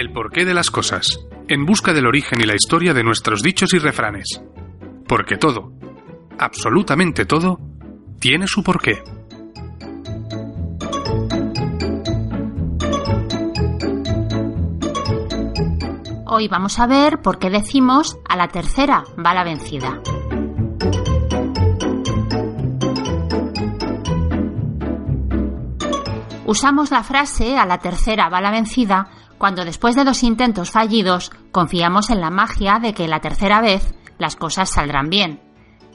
El 0.00 0.12
porqué 0.12 0.46
de 0.46 0.54
las 0.54 0.70
cosas, 0.70 1.20
en 1.46 1.66
busca 1.66 1.92
del 1.92 2.06
origen 2.06 2.40
y 2.40 2.46
la 2.46 2.54
historia 2.54 2.94
de 2.94 3.04
nuestros 3.04 3.42
dichos 3.42 3.74
y 3.74 3.78
refranes. 3.78 4.42
Porque 5.06 5.36
todo, 5.36 5.74
absolutamente 6.38 7.26
todo, 7.26 7.58
tiene 8.18 8.46
su 8.46 8.62
porqué. 8.62 9.02
Hoy 16.24 16.48
vamos 16.48 16.78
a 16.78 16.86
ver 16.86 17.20
por 17.20 17.38
qué 17.38 17.50
decimos 17.50 18.16
a 18.26 18.38
la 18.38 18.48
tercera 18.48 19.04
va 19.22 19.34
la 19.34 19.44
vencida. 19.44 20.00
Usamos 26.46 26.90
la 26.90 27.02
frase 27.02 27.58
a 27.58 27.66
la 27.66 27.76
tercera 27.76 28.30
va 28.30 28.40
la 28.40 28.50
vencida 28.50 29.10
cuando 29.40 29.64
después 29.64 29.96
de 29.96 30.04
dos 30.04 30.22
intentos 30.22 30.70
fallidos 30.70 31.32
confiamos 31.50 32.10
en 32.10 32.20
la 32.20 32.28
magia 32.28 32.78
de 32.78 32.92
que 32.92 33.08
la 33.08 33.20
tercera 33.20 33.62
vez 33.62 33.94
las 34.18 34.36
cosas 34.36 34.68
saldrán 34.68 35.08
bien. 35.08 35.40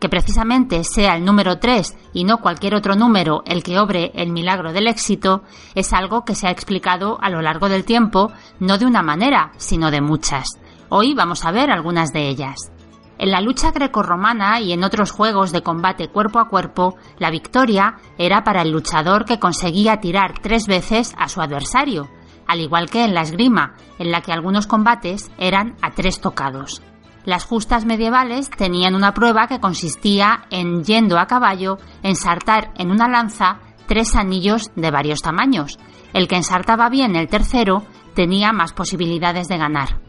Que 0.00 0.08
precisamente 0.08 0.82
sea 0.82 1.14
el 1.14 1.24
número 1.24 1.60
3 1.60 1.96
y 2.12 2.24
no 2.24 2.38
cualquier 2.38 2.74
otro 2.74 2.96
número 2.96 3.44
el 3.46 3.62
que 3.62 3.78
obre 3.78 4.10
el 4.16 4.32
milagro 4.32 4.72
del 4.72 4.88
éxito 4.88 5.44
es 5.76 5.92
algo 5.92 6.24
que 6.24 6.34
se 6.34 6.48
ha 6.48 6.50
explicado 6.50 7.16
a 7.22 7.30
lo 7.30 7.40
largo 7.40 7.68
del 7.68 7.84
tiempo, 7.84 8.32
no 8.58 8.76
de 8.76 8.86
una 8.86 9.02
manera, 9.02 9.52
sino 9.56 9.92
de 9.92 10.00
muchas. 10.00 10.58
Hoy 10.88 11.14
vamos 11.14 11.44
a 11.44 11.52
ver 11.52 11.70
algunas 11.70 12.12
de 12.12 12.28
ellas. 12.28 12.72
En 13.18 13.30
la 13.30 13.40
lucha 13.40 13.70
grecorromana 13.70 14.60
y 14.60 14.72
en 14.72 14.82
otros 14.82 15.12
juegos 15.12 15.52
de 15.52 15.62
combate 15.62 16.08
cuerpo 16.08 16.40
a 16.40 16.48
cuerpo, 16.48 16.96
la 17.18 17.30
victoria 17.30 17.98
era 18.18 18.42
para 18.42 18.62
el 18.62 18.72
luchador 18.72 19.24
que 19.24 19.38
conseguía 19.38 20.00
tirar 20.00 20.40
tres 20.42 20.66
veces 20.66 21.14
a 21.16 21.28
su 21.28 21.40
adversario, 21.40 22.08
al 22.48 22.60
igual 22.60 22.90
que 22.90 23.04
en 23.04 23.14
la 23.14 23.20
esgrima, 23.20 23.74
en 23.98 24.10
la 24.10 24.22
que 24.22 24.32
algunos 24.32 24.66
combates 24.66 25.30
eran 25.38 25.76
a 25.82 25.92
tres 25.92 26.20
tocados. 26.20 26.82
Las 27.24 27.44
justas 27.44 27.84
medievales 27.84 28.48
tenían 28.48 28.94
una 28.94 29.12
prueba 29.12 29.46
que 29.46 29.60
consistía 29.60 30.46
en, 30.50 30.82
yendo 30.82 31.18
a 31.18 31.26
caballo, 31.26 31.78
ensartar 32.02 32.72
en 32.76 32.90
una 32.90 33.06
lanza 33.06 33.58
tres 33.86 34.16
anillos 34.16 34.70
de 34.76 34.90
varios 34.90 35.20
tamaños. 35.20 35.78
El 36.14 36.26
que 36.26 36.36
ensartaba 36.36 36.88
bien 36.88 37.16
el 37.16 37.28
tercero 37.28 37.82
tenía 38.14 38.52
más 38.52 38.72
posibilidades 38.72 39.46
de 39.48 39.58
ganar. 39.58 40.00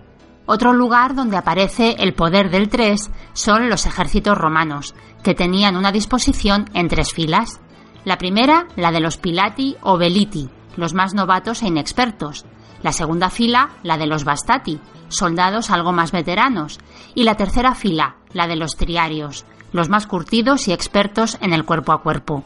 Otro 0.46 0.74
lugar 0.74 1.14
donde 1.14 1.38
aparece 1.38 1.98
el 2.00 2.14
poder 2.14 2.50
del 2.50 2.70
tres 2.70 3.12
son 3.34 3.70
los 3.70 3.86
ejércitos 3.86 4.38
romanos, 4.38 4.96
que 5.22 5.36
tenían 5.36 5.76
una 5.76 5.92
disposición 5.92 6.70
en 6.74 6.88
tres 6.88 7.12
filas. 7.12 7.60
La 8.06 8.18
primera, 8.18 8.66
la 8.78 8.92
de 8.92 9.02
los 9.02 9.18
Pilati 9.18 9.76
o 9.82 9.98
Veliti, 9.98 10.50
los 10.76 10.94
más 10.94 11.14
novatos 11.14 11.64
e 11.64 11.68
inexpertos. 11.68 12.46
La 12.82 12.92
segunda 12.92 13.30
fila, 13.30 13.72
la 13.84 13.98
de 13.98 14.08
los 14.08 14.24
Bastati, 14.24 14.80
soldados 15.10 15.70
algo 15.70 15.92
más 15.92 16.12
veteranos. 16.12 16.80
Y 17.16 17.24
la 17.24 17.36
tercera 17.36 17.76
fila, 17.76 18.18
la 18.34 18.48
de 18.48 18.56
los 18.56 18.76
Triarios, 18.76 19.46
los 19.72 19.90
más 19.90 20.08
curtidos 20.08 20.68
y 20.68 20.74
expertos 20.74 21.38
en 21.42 21.54
el 21.54 21.66
cuerpo 21.66 21.92
a 21.92 22.02
cuerpo. 22.02 22.44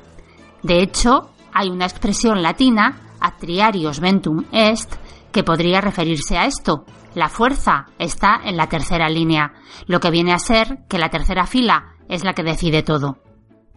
De 0.63 0.81
hecho, 0.81 1.29
hay 1.53 1.69
una 1.69 1.85
expresión 1.85 2.41
latina, 2.41 2.99
triarios 3.31 3.99
ventum 3.99 4.45
est, 4.51 4.95
que 5.31 5.43
podría 5.43 5.81
referirse 5.81 6.37
a 6.37 6.45
esto. 6.45 6.85
La 7.15 7.29
fuerza 7.29 7.85
está 7.99 8.41
en 8.43 8.57
la 8.57 8.67
tercera 8.67 9.09
línea, 9.09 9.53
lo 9.87 9.99
que 9.99 10.11
viene 10.11 10.33
a 10.33 10.39
ser 10.39 10.79
que 10.89 10.97
la 10.97 11.09
tercera 11.09 11.45
fila 11.45 11.95
es 12.09 12.23
la 12.23 12.33
que 12.33 12.43
decide 12.43 12.83
todo. 12.83 13.17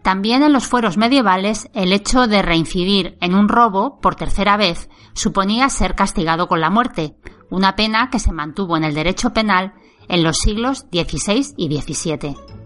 También 0.07 0.41
en 0.41 0.53
los 0.53 0.67
fueros 0.67 0.95
medievales 0.95 1.69
el 1.73 1.91
hecho 1.91 2.27
de 2.27 2.41
reincidir 2.41 3.17
en 3.19 3.35
un 3.35 3.49
robo 3.49 3.99
por 3.99 4.15
tercera 4.15 4.55
vez 4.55 4.87
suponía 5.11 5.67
ser 5.67 5.95
castigado 5.95 6.47
con 6.47 6.61
la 6.61 6.69
muerte, 6.69 7.17
una 7.49 7.75
pena 7.75 8.09
que 8.09 8.19
se 8.19 8.31
mantuvo 8.31 8.77
en 8.77 8.85
el 8.85 8.93
derecho 8.93 9.33
penal 9.33 9.73
en 10.07 10.23
los 10.23 10.37
siglos 10.37 10.85
XVI 10.93 11.53
y 11.57 11.81
XVII. 11.81 12.56